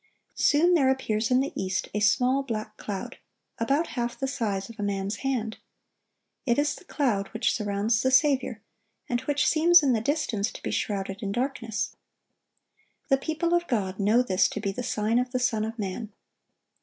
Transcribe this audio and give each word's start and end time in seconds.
Soon 0.39 0.73
there 0.73 0.89
appears 0.89 1.29
in 1.29 1.41
the 1.41 1.53
east 1.55 1.87
a 1.93 1.99
small 1.99 2.41
black 2.41 2.75
cloud, 2.75 3.19
about 3.59 3.89
half 3.89 4.17
the 4.19 4.25
size 4.27 4.67
of 4.67 4.79
a 4.79 4.81
man's 4.81 5.17
hand. 5.17 5.59
It 6.43 6.57
is 6.57 6.73
the 6.73 6.85
cloud 6.85 7.27
which 7.27 7.53
surrounds 7.53 8.01
the 8.01 8.09
Saviour, 8.09 8.63
and 9.07 9.21
which 9.21 9.47
seems 9.47 9.83
in 9.83 9.93
the 9.93 10.01
distance 10.01 10.51
to 10.53 10.63
be 10.63 10.71
shrouded 10.71 11.21
in 11.21 11.31
darkness. 11.31 11.95
The 13.09 13.17
people 13.17 13.53
of 13.53 13.67
God 13.67 13.99
know 13.99 14.23
this 14.23 14.47
to 14.47 14.59
be 14.59 14.71
the 14.71 14.81
sign 14.81 15.19
of 15.19 15.29
the 15.31 15.39
Son 15.39 15.63
of 15.63 15.77
man. 15.77 16.11